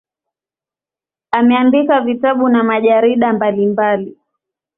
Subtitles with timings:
[1.31, 4.17] Ameandika vitabu na majarida mbalimbali.